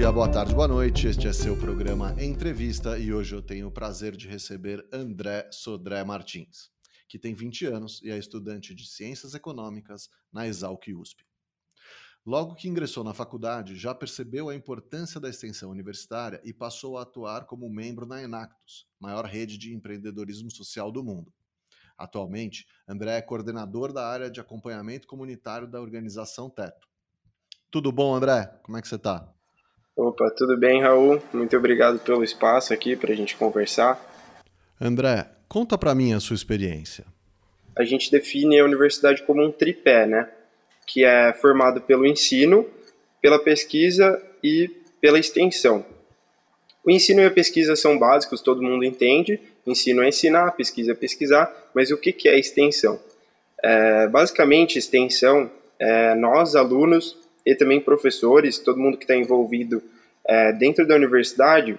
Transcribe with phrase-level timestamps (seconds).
[0.00, 1.06] dia, boa tarde, boa noite.
[1.08, 6.02] Este é seu programa Entrevista e hoje eu tenho o prazer de receber André Sodré
[6.02, 6.70] Martins,
[7.06, 11.22] que tem 20 anos e é estudante de Ciências Econômicas na Exalc USP.
[12.24, 17.02] Logo que ingressou na faculdade, já percebeu a importância da extensão universitária e passou a
[17.02, 21.30] atuar como membro na Enactus, maior rede de empreendedorismo social do mundo.
[21.98, 26.88] Atualmente, André é coordenador da área de acompanhamento comunitário da organização Teto.
[27.70, 28.46] Tudo bom, André?
[28.62, 29.30] Como é que você está?
[29.96, 31.20] Opa, tudo bem, Raul?
[31.32, 34.00] Muito obrigado pelo espaço aqui para a gente conversar.
[34.80, 37.04] André, conta para mim a sua experiência.
[37.76, 40.28] A gente define a universidade como um tripé, né?
[40.86, 42.66] Que é formado pelo ensino,
[43.20, 44.68] pela pesquisa e
[45.00, 45.84] pela extensão.
[46.84, 49.38] O ensino e a pesquisa são básicos, todo mundo entende.
[49.66, 52.98] Ensino é ensinar, pesquisa é pesquisar, mas o que, que é extensão?
[53.62, 59.82] É, basicamente, extensão é nós, alunos e também professores, todo mundo que está envolvido
[60.26, 61.78] é, dentro da universidade,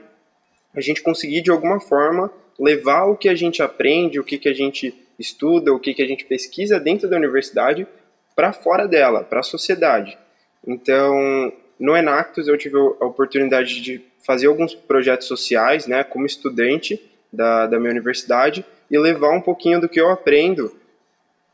[0.76, 4.50] a gente conseguir de alguma forma levar o que a gente aprende, o que, que
[4.50, 7.88] a gente estuda, o que, que a gente pesquisa dentro da universidade
[8.36, 10.17] para fora dela, para a sociedade.
[10.66, 17.02] Então, no Enactus eu tive a oportunidade de fazer alguns projetos sociais, né, como estudante
[17.32, 20.76] da, da minha universidade e levar um pouquinho do que eu aprendo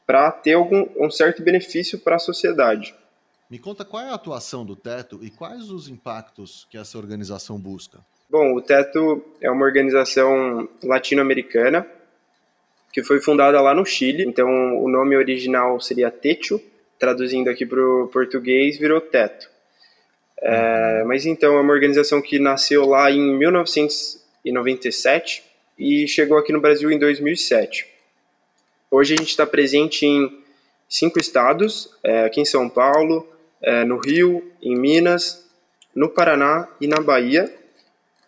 [0.05, 2.95] para ter algum, um certo benefício para a sociedade.
[3.49, 7.57] Me conta qual é a atuação do Teto e quais os impactos que essa organização
[7.57, 7.99] busca.
[8.29, 11.87] Bom, o Teto é uma organização latino-americana
[12.91, 14.25] que foi fundada lá no Chile.
[14.25, 14.49] Então,
[14.83, 16.61] o nome original seria Techo,
[16.99, 19.49] traduzindo aqui para o português, virou Teto.
[20.41, 25.45] É, mas então, é uma organização que nasceu lá em 1997
[25.77, 27.87] e chegou aqui no Brasil em 2007.
[28.91, 30.43] Hoje a gente está presente em
[30.89, 33.25] cinco estados, é, aqui em São Paulo,
[33.61, 35.47] é, no Rio, em Minas,
[35.95, 37.53] no Paraná e na Bahia,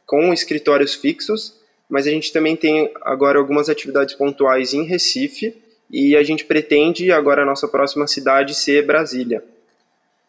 [0.06, 1.59] com escritórios fixos,
[1.90, 5.56] mas a gente também tem agora algumas atividades pontuais em Recife
[5.90, 9.44] e a gente pretende agora a nossa próxima cidade ser Brasília.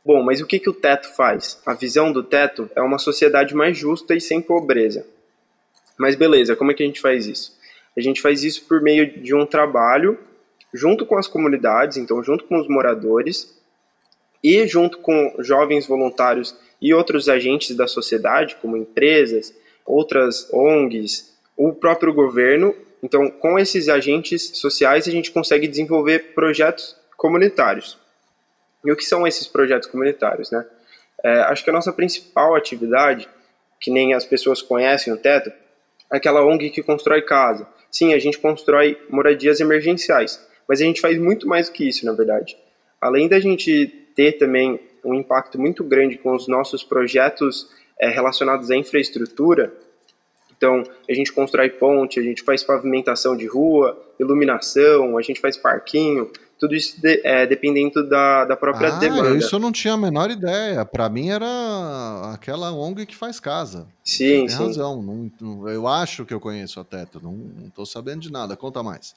[0.05, 1.61] Bom, mas o que, que o teto faz?
[1.67, 5.07] A visão do teto é uma sociedade mais justa e sem pobreza.
[5.99, 7.59] Mas beleza, como é que a gente faz isso?
[7.97, 10.19] A gente faz isso por meio de um trabalho
[10.73, 13.60] junto com as comunidades, então junto com os moradores,
[14.43, 21.73] e junto com jovens voluntários e outros agentes da sociedade, como empresas, outras ONGs, o
[21.73, 22.75] próprio governo.
[23.03, 27.99] Então, com esses agentes sociais, a gente consegue desenvolver projetos comunitários.
[28.85, 30.51] E o que são esses projetos comunitários?
[30.51, 30.65] Né?
[31.23, 33.29] É, acho que a nossa principal atividade,
[33.79, 35.53] que nem as pessoas conhecem o Teto,
[36.13, 37.69] é aquela ONG que constrói casa.
[37.91, 42.07] Sim, a gente constrói moradias emergenciais, mas a gente faz muito mais do que isso,
[42.07, 42.57] na verdade.
[43.01, 48.71] Além da gente ter também um impacto muito grande com os nossos projetos é, relacionados
[48.71, 49.73] à infraestrutura.
[50.55, 55.57] Então, a gente constrói ponte, a gente faz pavimentação de rua, iluminação, a gente faz
[55.57, 59.39] parquinho, tudo isso de, é, dependendo da, da própria ah, demanda.
[59.39, 60.85] Isso eu não tinha a menor ideia.
[60.85, 63.87] Para mim era aquela ONG que faz casa.
[64.05, 64.67] Sim, Você tem sim.
[64.67, 65.03] razão.
[65.03, 68.55] Não, não, eu acho que eu conheço a Teto, não estou sabendo de nada.
[68.55, 69.15] Conta mais.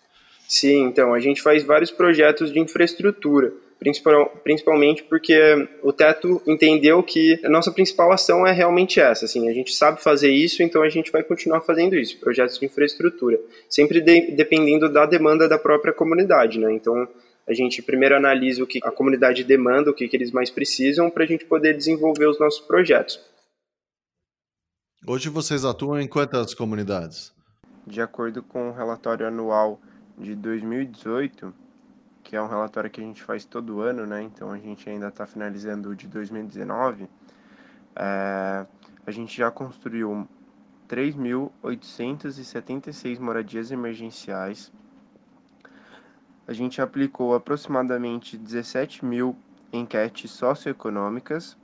[0.48, 3.52] Sim, então, a gente faz vários projetos de infraestrutura
[4.44, 9.54] principalmente porque o Teto entendeu que a nossa principal ação é realmente essa, assim, a
[9.54, 13.40] gente sabe fazer isso, então a gente vai continuar fazendo isso, projetos de infraestrutura,
[13.70, 16.74] sempre de, dependendo da demanda da própria comunidade, né?
[16.74, 17.08] Então
[17.48, 21.10] a gente primeiro analisa o que a comunidade demanda, o que, que eles mais precisam,
[21.10, 23.20] para a gente poder desenvolver os nossos projetos.
[25.06, 27.34] Hoje vocês atuam em quantas comunidades?
[27.86, 29.82] De acordo com o relatório anual
[30.18, 31.54] de 2018,
[32.24, 34.24] que é um relatório que a gente faz todo ano, né?
[34.24, 37.08] Então a gente ainda está finalizando o de 2019.
[37.96, 38.66] É,
[39.06, 40.28] a gente já construiu
[40.88, 44.72] 3.876 moradias emergenciais.
[46.48, 49.36] A gente aplicou aproximadamente 17 mil
[49.72, 51.56] enquetes socioeconômicas.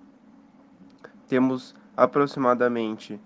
[1.28, 3.20] Temos aproximadamente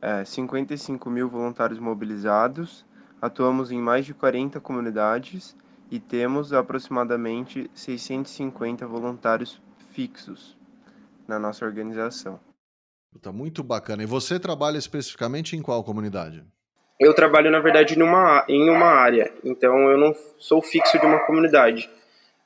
[0.00, 2.86] é, 55 mil voluntários mobilizados.
[3.20, 5.54] Atuamos em mais de 40 comunidades
[5.90, 9.60] e temos aproximadamente 650 voluntários
[9.92, 10.56] fixos
[11.26, 12.38] na nossa organização.
[13.20, 14.02] Tá muito bacana.
[14.02, 16.44] E você trabalha especificamente em qual comunidade?
[16.98, 21.18] Eu trabalho, na verdade, numa, em uma área, então eu não sou fixo de uma
[21.20, 21.90] comunidade.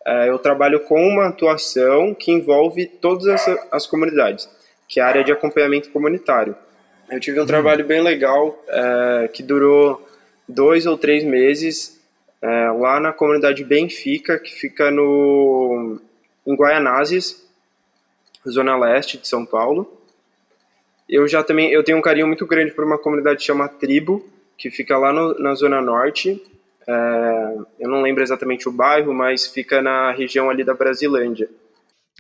[0.07, 4.49] É, eu trabalho com uma atuação que envolve todas as, as comunidades,
[4.89, 6.55] que é a área de acompanhamento comunitário.
[7.11, 7.47] Eu tive um hum.
[7.47, 10.07] trabalho bem legal é, que durou
[10.49, 11.94] dois ou três meses
[12.45, 15.99] é, lá na comunidade Benfica, que fica no,
[16.47, 17.43] em Guaianazes,
[18.47, 19.91] zona leste de São Paulo.
[21.09, 24.29] Eu já também eu tenho um carinho muito grande por uma comunidade que chama Tribo,
[24.59, 26.43] que fica lá no, na Zona Norte.
[26.87, 31.49] É, eu não lembro exatamente o bairro, mas fica na região ali da Brasilândia.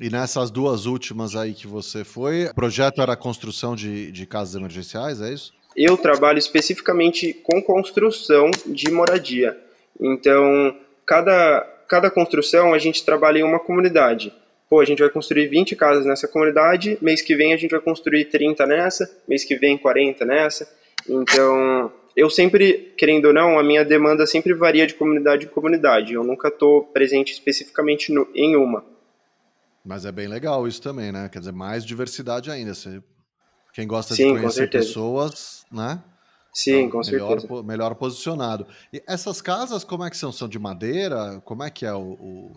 [0.00, 4.26] E nessas duas últimas aí que você foi, o projeto era a construção de, de
[4.26, 5.52] casas emergenciais, é isso?
[5.76, 9.64] Eu trabalho especificamente com construção de moradia.
[10.00, 10.76] Então,
[11.06, 14.32] cada, cada construção a gente trabalha em uma comunidade.
[14.68, 17.80] Pô, a gente vai construir 20 casas nessa comunidade, mês que vem a gente vai
[17.80, 20.68] construir 30 nessa, mês que vem 40 nessa.
[21.08, 26.14] Então, eu sempre, querendo ou não, a minha demanda sempre varia de comunidade em comunidade.
[26.14, 28.84] Eu nunca estou presente especificamente no, em uma.
[29.84, 31.28] Mas é bem legal isso também, né?
[31.30, 32.72] Quer dizer, mais diversidade ainda.
[32.72, 33.02] Você,
[33.74, 36.02] quem gosta Sim, de conhecer pessoas, né?
[36.54, 37.62] Sim, então, com melhor, certeza.
[37.64, 38.66] Melhor posicionado.
[38.92, 40.30] E essas casas, como é que são?
[40.30, 41.42] São de madeira?
[41.44, 42.12] Como é que é o...
[42.12, 42.52] o...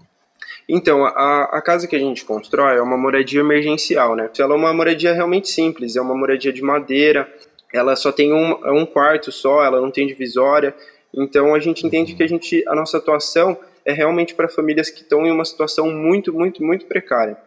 [0.70, 4.30] Então, a, a casa que a gente constrói é uma moradia emergencial, né?
[4.38, 7.28] Ela é uma moradia realmente simples, é uma moradia de madeira,
[7.74, 10.76] ela só tem um, um quarto só, ela não tem divisória,
[11.14, 15.02] então a gente entende que a gente, a nossa atuação é realmente para famílias que
[15.02, 17.38] estão em uma situação muito, muito, muito precária.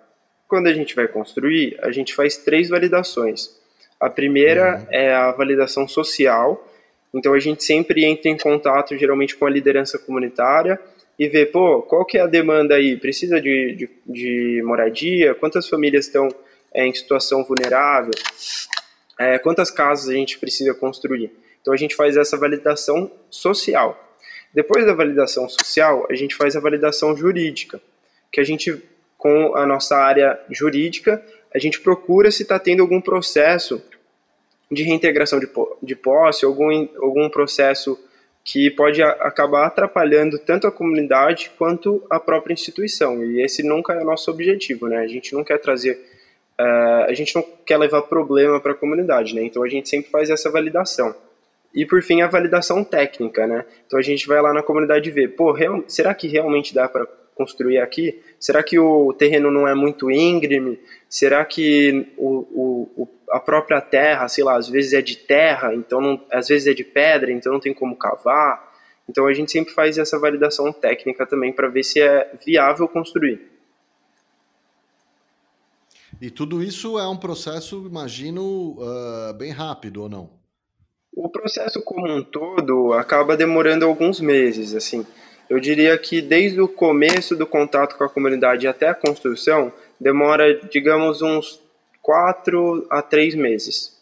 [0.49, 3.60] Quando a gente vai construir, a gente faz três validações.
[4.01, 4.87] A primeira uhum.
[4.91, 6.67] é a validação social,
[7.13, 10.81] então a gente sempre entra em contato geralmente com a liderança comunitária
[11.19, 12.97] e vê, pô, qual que é a demanda aí?
[12.97, 15.35] Precisa de, de, de moradia?
[15.35, 16.29] Quantas famílias estão
[16.73, 18.13] é, em situação vulnerável?
[19.19, 21.31] É, quantas casas a gente precisa construir?
[21.61, 24.03] Então a gente faz essa validação social.
[24.55, 27.81] Depois da validação social, a gente faz a validação jurídica,
[28.33, 28.83] que a gente,
[29.19, 31.23] com a nossa área jurídica,
[31.55, 33.83] a gente procura se está tendo algum processo
[34.71, 35.49] de reintegração de,
[35.83, 37.99] de posse, algum, algum processo
[38.45, 43.25] que pode acabar atrapalhando tanto a comunidade quanto a própria instituição.
[43.25, 44.99] E esse nunca é o nosso objetivo, né?
[44.99, 46.01] A gente não quer trazer,
[46.59, 49.43] uh, a gente não quer levar problema para a comunidade, né?
[49.43, 51.15] Então a gente sempre faz essa validação.
[51.75, 53.65] E por fim, a validação técnica, né?
[53.87, 57.07] Então a gente vai lá na comunidade ver, pô, real, será que realmente dá para
[57.41, 58.21] construir aqui?
[58.39, 60.79] Será que o terreno não é muito íngreme?
[61.09, 66.03] Será que o, o, a própria terra, sei lá, às vezes é de terra, então
[66.03, 68.71] não, às vezes é de pedra, então não tem como cavar?
[69.09, 73.41] Então a gente sempre faz essa validação técnica também para ver se é viável construir.
[76.21, 80.29] E tudo isso é um processo, imagino, uh, bem rápido ou não?
[81.11, 85.07] O processo como um todo acaba demorando alguns meses, assim.
[85.51, 90.55] Eu diria que desde o começo do contato com a comunidade até a construção, demora,
[90.71, 91.61] digamos, uns
[92.01, 93.99] quatro a três meses.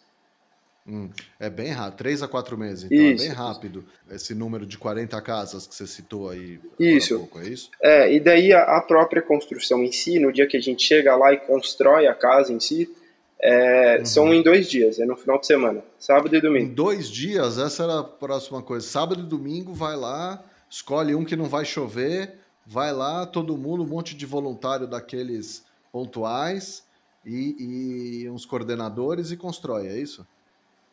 [0.87, 1.09] Hum,
[1.41, 3.25] é bem rápido, três a quatro meses, então isso.
[3.25, 6.61] é bem rápido esse número de 40 casas que você citou aí.
[6.79, 7.19] Isso.
[7.19, 7.71] Pouco, é isso?
[7.83, 11.17] É, e daí a, a, própria construção em si, no dia que a gente chega
[11.17, 12.91] lá e constrói a casa em si,
[13.41, 14.07] é, uhum.
[14.07, 16.67] São em dois dias, é no final de semana, sábado e domingo.
[16.67, 18.85] Em dois dias, essa era a próxima coisa.
[18.85, 22.35] Sábado e domingo, vai lá, escolhe um que não vai chover,
[22.67, 26.85] vai lá, todo mundo, um monte de voluntário daqueles pontuais
[27.25, 30.27] e, e uns coordenadores e constrói, é isso?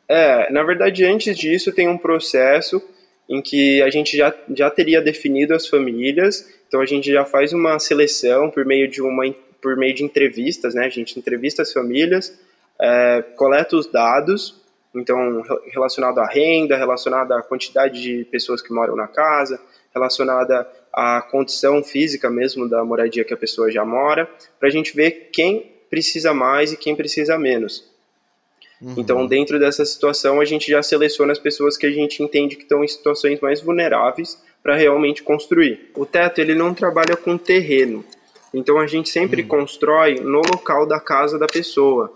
[0.07, 2.81] É, na verdade, antes disso tem um processo
[3.27, 7.53] em que a gente já, já teria definido as famílias, então a gente já faz
[7.53, 9.25] uma seleção por meio de uma
[9.62, 10.86] por meio de entrevistas, né?
[10.86, 12.39] A gente entrevista as famílias,
[12.79, 14.62] é, coleta os dados,
[15.00, 19.60] então relacionado à renda, relacionado à quantidade de pessoas que moram na casa,
[19.94, 24.96] relacionada à condição física mesmo da moradia que a pessoa já mora, para a gente
[24.96, 27.90] ver quem precisa mais e quem precisa menos.
[28.82, 28.96] Uhum.
[28.98, 32.64] Então, dentro dessa situação, a gente já seleciona as pessoas que a gente entende que
[32.64, 35.92] estão em situações mais vulneráveis para realmente construir.
[35.96, 38.04] O teto ele não trabalha com terreno,
[38.54, 39.48] então a gente sempre hum.
[39.48, 42.12] constrói no local da casa da pessoa.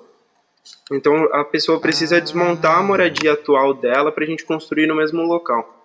[0.91, 2.19] Então a pessoa precisa ah.
[2.19, 5.79] desmontar a moradia atual dela para a gente construir no mesmo local.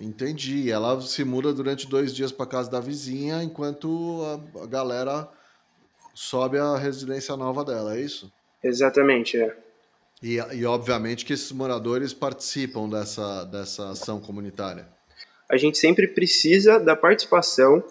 [0.00, 0.70] Entendi.
[0.70, 4.22] Ela se muda durante dois dias para casa da vizinha, enquanto
[4.62, 5.28] a, galera
[6.14, 8.32] sobe a residência nova dela, é isso?
[8.64, 9.56] Exatamente, é.
[10.22, 14.86] E, e obviamente que esses moradores participam dessa, dessa ação comunitária.
[15.48, 17.82] A gente sempre precisa da participação,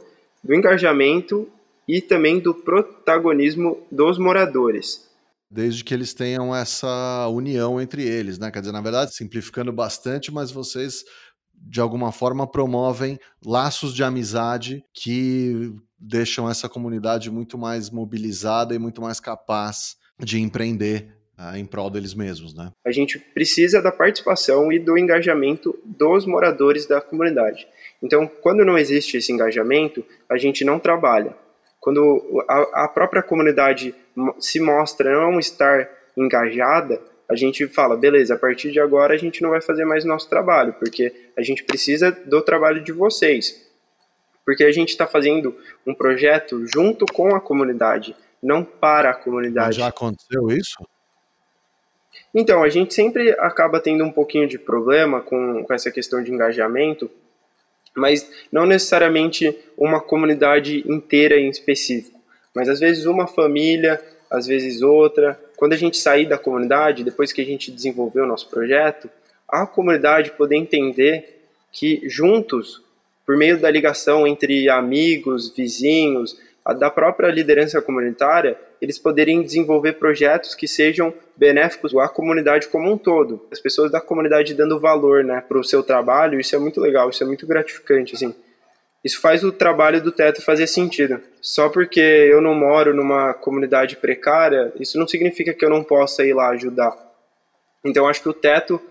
[0.43, 1.49] do engajamento
[1.87, 5.08] e também do protagonismo dos moradores.
[5.51, 8.51] Desde que eles tenham essa união entre eles, né?
[8.51, 11.03] Quer dizer, na verdade, simplificando bastante, mas vocês
[11.61, 18.79] de alguma forma promovem laços de amizade que deixam essa comunidade muito mais mobilizada e
[18.79, 22.71] muito mais capaz de empreender uh, em prol deles mesmos, né?
[22.85, 27.67] A gente precisa da participação e do engajamento dos moradores da comunidade.
[28.01, 31.35] Então, quando não existe esse engajamento, a gente não trabalha
[31.79, 33.95] quando a própria comunidade
[34.39, 39.41] se mostra não estar engajada, a gente fala, beleza, a partir de agora a gente
[39.41, 43.67] não vai fazer mais nosso trabalho, porque a gente precisa do trabalho de vocês.
[44.43, 49.67] Porque a gente está fazendo um projeto junto com a comunidade, não para a comunidade.
[49.67, 50.83] Mas já aconteceu isso?
[52.33, 56.31] Então, a gente sempre acaba tendo um pouquinho de problema com, com essa questão de
[56.31, 57.09] engajamento,
[57.95, 62.18] mas não necessariamente uma comunidade inteira em específico,
[62.55, 65.39] mas às vezes uma família, às vezes outra.
[65.57, 69.09] Quando a gente sair da comunidade, depois que a gente desenvolveu o nosso projeto,
[69.47, 71.39] a comunidade poder entender
[71.71, 72.81] que juntos,
[73.25, 76.37] por meio da ligação entre amigos, vizinhos,
[76.77, 82.97] da própria liderança comunitária, eles poderem desenvolver projetos que sejam benéficos à comunidade como um
[82.97, 83.41] todo.
[83.51, 87.09] As pessoas da comunidade dando valor né, para o seu trabalho, isso é muito legal,
[87.09, 88.15] isso é muito gratificante.
[88.15, 88.35] Assim.
[89.03, 91.21] Isso faz o trabalho do teto fazer sentido.
[91.41, 96.25] Só porque eu não moro numa comunidade precária, isso não significa que eu não possa
[96.25, 96.97] ir lá ajudar.
[97.83, 98.81] Então acho que o teto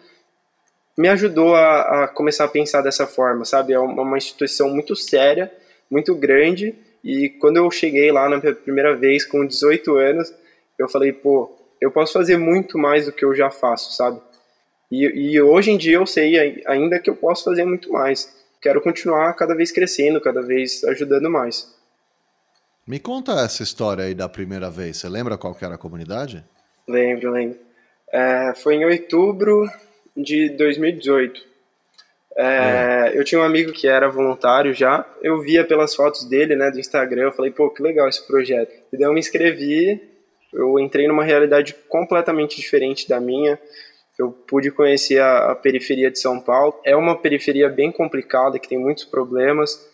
[0.96, 3.72] me ajudou a, a começar a pensar dessa forma, sabe?
[3.72, 5.52] É uma, uma instituição muito séria,
[5.90, 6.74] muito grande
[7.04, 10.32] e quando eu cheguei lá na primeira vez, com 18 anos,
[10.78, 11.50] eu falei, pô,
[11.80, 14.20] eu posso fazer muito mais do que eu já faço, sabe?
[14.90, 18.36] E, e hoje em dia eu sei ainda que eu posso fazer muito mais.
[18.68, 21.74] Quero continuar cada vez crescendo, cada vez ajudando mais.
[22.86, 24.98] Me conta essa história aí da primeira vez.
[24.98, 26.44] Você lembra qual era a comunidade?
[26.86, 27.58] Lembro, lembro.
[28.12, 29.66] É, foi em outubro
[30.14, 31.40] de 2018.
[32.36, 33.18] É, é.
[33.18, 36.78] Eu tinha um amigo que era voluntário já, eu via pelas fotos dele, né, do
[36.78, 38.70] Instagram, eu falei, pô, que legal esse projeto.
[38.92, 39.98] E daí eu me inscrevi,
[40.52, 43.58] eu entrei numa realidade completamente diferente da minha,
[44.18, 46.74] eu pude conhecer a, a periferia de São Paulo.
[46.84, 49.86] É uma periferia bem complicada, que tem muitos problemas.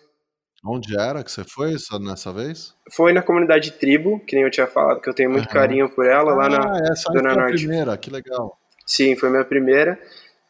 [0.67, 2.75] Onde era que você foi nessa vez?
[2.91, 5.53] Foi na comunidade Tribo, que nem eu tinha falado, que eu tenho muito uhum.
[5.53, 7.55] carinho por ela, ah, lá na essa Zona Norte.
[7.55, 8.59] a primeira, que legal.
[8.87, 9.99] Sim, foi minha primeira.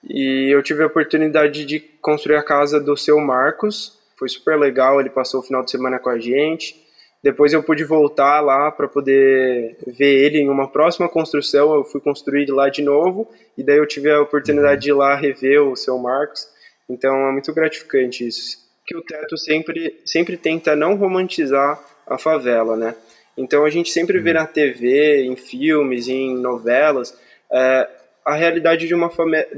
[0.09, 3.99] E eu tive a oportunidade de construir a casa do seu Marcos.
[4.17, 6.84] Foi super legal, ele passou o final de semana com a gente.
[7.25, 11.75] Depois eu pude voltar lá para poder ver ele em uma próxima construção.
[11.75, 13.27] Eu fui construir lá de novo
[13.57, 14.81] e daí eu tive a oportunidade uhum.
[14.81, 16.47] de ir lá rever o seu Marcos.
[16.87, 18.59] Então é muito gratificante isso.
[18.87, 22.95] Que o Teto sempre sempre tenta não romantizar a favela, né?
[23.39, 24.37] Então a gente sempre vê uhum.
[24.37, 27.19] na TV, em filmes, em novelas,
[27.51, 27.89] é,
[28.23, 29.11] a realidade de uma,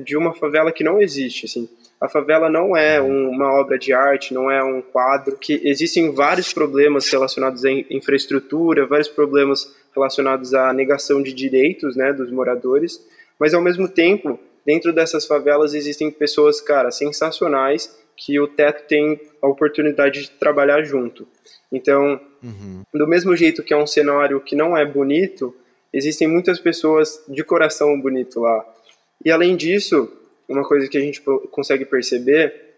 [0.04, 1.68] de uma favela que não existe, assim.
[2.00, 6.12] A favela não é um, uma obra de arte, não é um quadro, que existem
[6.12, 13.02] vários problemas relacionados à infraestrutura, vários problemas relacionados à negação de direitos, né, dos moradores,
[13.40, 19.20] mas ao mesmo tempo, dentro dessas favelas existem pessoas, cara, sensacionais que o teto tem
[19.42, 21.26] a oportunidade de trabalhar junto.
[21.70, 22.82] Então, uhum.
[22.92, 25.54] do mesmo jeito que é um cenário que não é bonito,
[25.92, 28.64] existem muitas pessoas de coração bonito lá.
[29.24, 30.10] E além disso,
[30.48, 32.74] uma coisa que a gente consegue perceber,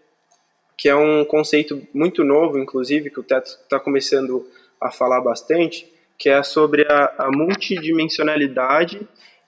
[0.77, 4.47] que é um conceito muito novo, inclusive, que o Teto está começando
[4.81, 9.01] a falar bastante, que é sobre a, a multidimensionalidade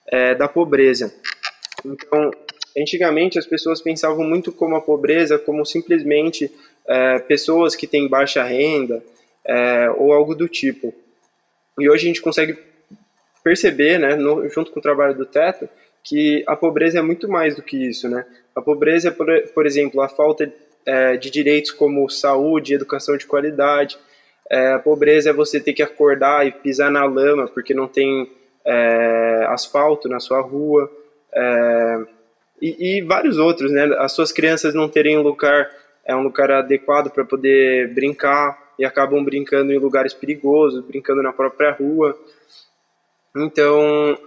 [0.07, 1.13] é, da pobreza.
[1.85, 2.31] Então,
[2.77, 6.51] antigamente as pessoas pensavam muito como a pobreza como simplesmente
[6.87, 9.03] é, pessoas que têm baixa renda
[9.45, 10.93] é, ou algo do tipo.
[11.79, 12.57] E hoje a gente consegue
[13.43, 15.67] perceber, né, no, junto com o trabalho do Teto,
[16.03, 18.25] que a pobreza é muito mais do que isso, né?
[18.55, 20.51] A pobreza é, por, por exemplo, a falta
[20.85, 23.97] é, de direitos como saúde, educação de qualidade.
[24.49, 28.29] É, a pobreza é você ter que acordar e pisar na lama porque não tem
[28.65, 30.91] é, asfalto na sua rua.
[31.33, 31.99] É,
[32.61, 33.85] e, e, vários outros, né?
[33.97, 35.69] As suas crianças não terem um lugar,
[36.05, 41.31] é um lugar adequado para poder brincar e acabam brincando em lugares perigosos, brincando na
[41.31, 42.17] própria rua.
[43.35, 44.17] Então,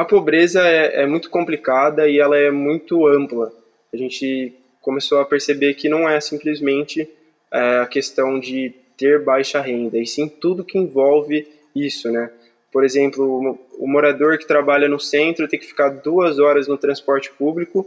[0.00, 3.52] a pobreza é, é, muito complicada e ela é muito ampla.
[3.92, 7.06] A gente começou a perceber que não é simplesmente
[7.52, 12.30] é, a questão de ter baixa renda, e sim tudo que envolve isso, né?
[12.72, 17.30] Por exemplo, o morador que trabalha no centro tem que ficar duas horas no transporte
[17.32, 17.86] público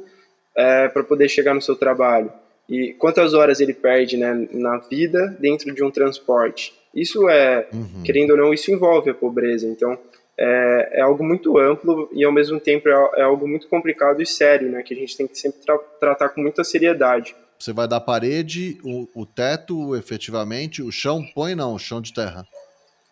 [0.56, 2.32] é, para poder chegar no seu trabalho.
[2.70, 6.74] E quantas horas ele perde né, na vida dentro de um transporte?
[6.94, 8.04] Isso é, uhum.
[8.04, 9.66] querendo ou não, isso envolve a pobreza.
[9.66, 9.98] Então,
[10.38, 14.26] é, é, algo muito amplo e ao mesmo tempo é, é, algo muito complicado e
[14.26, 14.82] sério, né?
[14.82, 17.36] Que a gente tem que sempre tra tratar com muita seriedade.
[17.58, 22.14] Você vai da parede, o, o, teto, efetivamente, o chão põe não, o chão de
[22.14, 22.46] terra.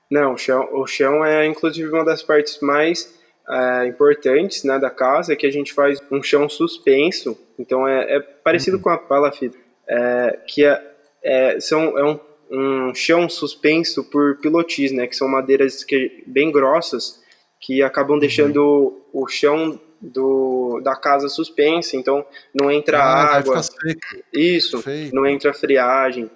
[0.10, 4.90] Não, o chão, o chão é inclusive uma das partes mais é, importantes né, da
[4.90, 7.38] casa, que a gente faz um chão suspenso.
[7.58, 8.84] Então é, é parecido uhum.
[8.84, 10.92] com a palafita, é, que é,
[11.24, 12.20] é, são, é um
[12.52, 17.22] um chão suspenso por pilotis, né, que são madeiras que, bem grossas
[17.60, 18.20] que acabam uhum.
[18.20, 23.62] deixando o chão do, da casa suspensa, então não entra ah, água.
[24.34, 26.30] Isso, não entra friagem.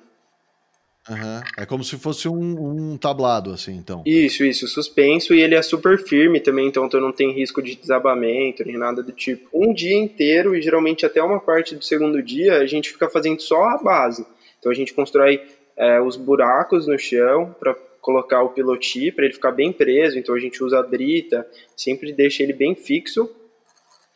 [1.10, 1.42] Uhum.
[1.58, 4.02] É como se fosse um, um, tablado, assim, então.
[4.06, 7.76] Isso, isso, suspenso e ele é super firme também, então tu não tem risco de
[7.76, 9.48] desabamento nem nada do tipo.
[9.54, 13.40] Um dia inteiro e geralmente até uma parte do segundo dia a gente fica fazendo
[13.42, 14.26] só a base.
[14.60, 15.42] Então a gente constrói
[15.77, 20.36] é, os buracos no chão para colocar o piloti para ele ficar bem preso, então
[20.36, 23.29] a gente usa a brita, sempre deixa ele bem fixo,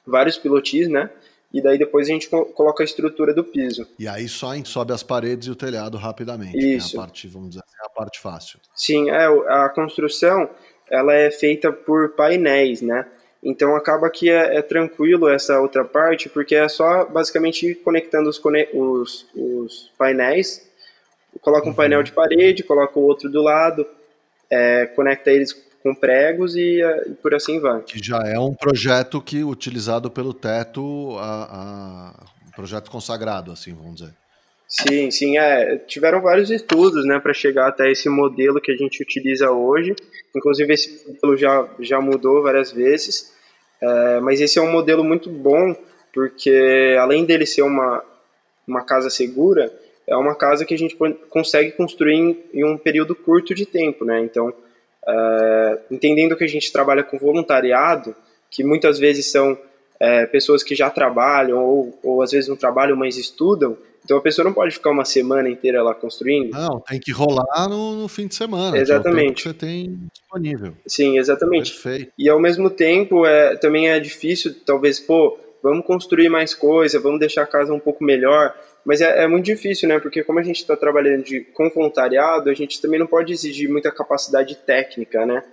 [0.05, 1.09] vários pilotis, né?
[1.51, 3.87] e daí depois a gente coloca a estrutura do piso.
[3.97, 6.57] E aí só sobe as paredes e o telhado rapidamente.
[6.57, 6.95] Isso.
[6.95, 8.59] É a parte, vamos dizer assim, é a parte fácil.
[8.75, 10.49] Sim, é, a construção
[10.89, 13.05] ela é feita por painéis, né?
[13.41, 18.39] Então acaba que é, é tranquilo essa outra parte, porque é só basicamente conectando os,
[18.73, 20.68] os, os painéis,
[21.41, 21.75] coloca um uhum.
[21.75, 23.85] painel de parede, coloca o outro do lado,
[24.49, 27.81] é, conecta eles com pregos e, eh, e, por assim vai.
[27.83, 33.73] Que já é um projeto que utilizado pelo teto, a, a, um projeto consagrado, assim,
[33.73, 34.13] vamos dizer.
[34.67, 35.77] Sim, sim, é.
[35.77, 39.95] Tiveram vários estudos, né, para chegar até esse modelo que a gente utiliza hoje.
[40.35, 43.33] Inclusive esse modelo já já mudou várias vezes,
[43.81, 45.75] é, mas esse é um modelo muito bom
[46.13, 48.03] porque além dele ser uma
[48.67, 49.73] uma casa segura,
[50.09, 50.97] é uma casa que a gente
[51.29, 54.19] consegue construir em, em um período curto de tempo, né?
[54.21, 54.53] Então
[55.09, 58.15] Uh, entendendo que a gente trabalha com voluntariado,
[58.49, 59.57] que muitas vezes são
[59.99, 64.21] é, pessoas que já trabalham ou, ou às vezes não trabalham, mas estudam, então a
[64.21, 66.51] pessoa não pode ficar uma semana inteira lá construindo.
[66.51, 68.77] Não, tem que rolar no, no fim de semana.
[68.77, 69.43] Exatamente.
[69.43, 70.73] Que, é que você tem disponível.
[70.85, 71.71] Sim, exatamente.
[71.71, 72.11] Perfeito.
[72.17, 77.19] E ao mesmo tempo é, também é difícil, talvez, pô, vamos construir mais coisa, vamos
[77.19, 78.55] deixar a casa um pouco melhor.
[78.85, 79.99] Mas é, é muito difícil, né?
[79.99, 83.69] Porque como a gente está trabalhando de, com voluntariado, a gente também não pode exigir
[83.69, 85.43] muita capacidade técnica, né?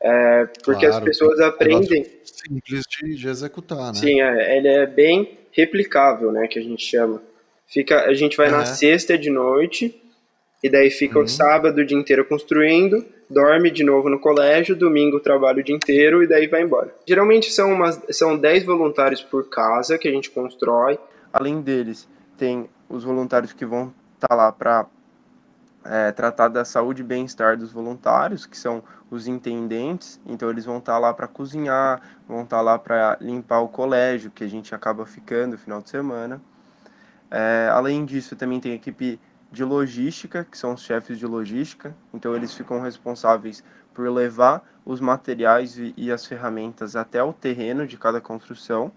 [0.00, 2.04] É, porque claro, as pessoas é aprendem.
[2.24, 3.94] Simples de, de, executar, né?
[3.94, 6.46] Sim, é, ele é bem replicável, né?
[6.46, 7.22] Que a gente chama.
[7.66, 10.00] Fica, a gente vai na sexta de noite
[10.62, 11.24] e daí fica uhum.
[11.24, 15.74] o sábado o dia inteiro construindo, dorme de novo no colégio, domingo trabalha o dia
[15.74, 16.94] inteiro e daí vai embora.
[17.06, 20.98] Geralmente são umas são 10 voluntários por casa que a gente constrói.
[21.32, 24.86] Além deles, tem os voluntários que vão estar tá lá para
[25.84, 30.78] é, tratar da saúde e bem-estar dos voluntários, que são os intendentes, então eles vão
[30.78, 34.48] estar tá lá para cozinhar, vão estar tá lá para limpar o colégio, que a
[34.48, 36.40] gente acaba ficando no final de semana.
[37.30, 39.20] É, além disso, também tem a equipe
[39.54, 43.64] de logística, que são os chefes de logística, então eles ficam responsáveis
[43.94, 48.92] por levar os materiais e, e as ferramentas até o terreno de cada construção.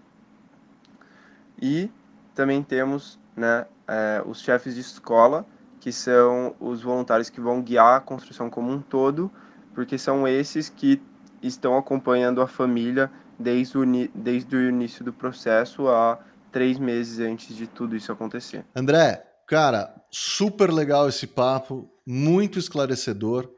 [1.60, 1.90] E
[2.34, 5.46] também temos né, é, os chefes de escola,
[5.80, 9.30] que são os voluntários que vão guiar a construção como um todo,
[9.74, 11.00] porque são esses que
[11.40, 16.18] estão acompanhando a família desde o, desde o início do processo a
[16.50, 18.64] três meses antes de tudo isso acontecer.
[18.74, 23.50] André, cara, super legal esse papo, muito esclarecedor.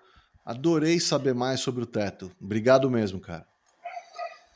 [0.44, 2.30] Adorei saber mais sobre o teto.
[2.40, 3.46] Obrigado mesmo, cara.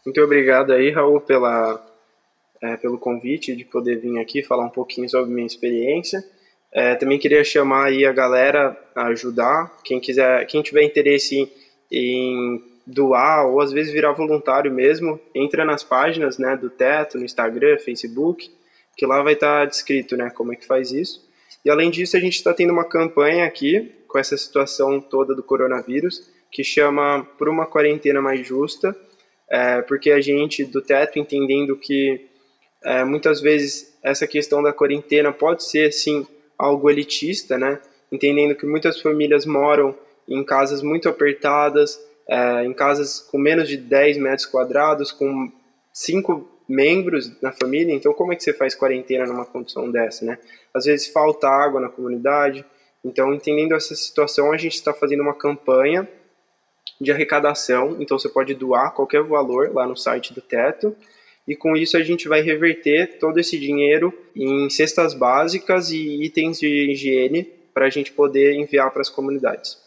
[0.04, 1.84] Muito obrigado aí, Raul, pela
[2.62, 6.24] é, pelo convite de poder vir aqui falar um pouquinho sobre minha experiência.
[6.72, 11.48] É, também queria chamar aí a galera a ajudar, quem quiser, quem tiver interesse
[11.92, 17.24] em, doar ou às vezes virar voluntário mesmo, entra nas páginas né, do Teto, no
[17.24, 18.50] Instagram, Facebook,
[18.96, 21.26] que lá vai estar descrito né, como é que faz isso.
[21.64, 25.42] E além disso, a gente está tendo uma campanha aqui com essa situação toda do
[25.42, 28.96] coronavírus, que chama Por uma Quarentena Mais Justa,
[29.50, 32.28] é, porque a gente do Teto, entendendo que
[32.84, 36.26] é, muitas vezes essa questão da quarentena pode ser, sim,
[36.58, 37.80] algo elitista, né?
[38.12, 39.96] Entendendo que muitas famílias moram
[40.28, 45.50] em casas muito apertadas, é, em casas com menos de 10 metros quadrados, com
[45.92, 47.94] cinco membros na família.
[47.94, 50.38] Então, como é que você faz quarentena numa condição dessa, né?
[50.72, 52.64] Às vezes falta água na comunidade.
[53.04, 56.08] Então, entendendo essa situação, a gente está fazendo uma campanha
[57.00, 57.96] de arrecadação.
[58.00, 60.96] Então, você pode doar qualquer valor lá no site do Teto
[61.46, 66.58] e com isso a gente vai reverter todo esse dinheiro em cestas básicas e itens
[66.58, 69.82] de higiene para a gente poder enviar para as comunidades.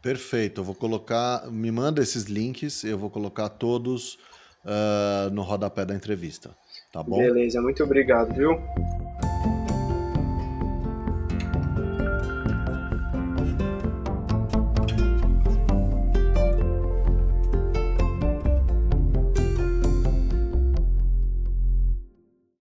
[0.00, 4.18] Perfeito, eu vou colocar, me manda esses links, eu vou colocar todos
[4.64, 6.50] uh, no rodapé da entrevista,
[6.92, 7.18] tá bom?
[7.18, 8.58] Beleza, muito obrigado, viu?